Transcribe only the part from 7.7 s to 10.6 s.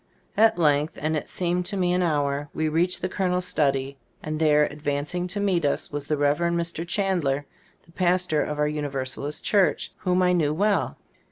the pastor of our Universalist church, whom I knew